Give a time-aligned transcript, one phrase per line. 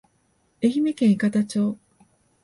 [0.63, 1.77] 愛媛県伊方町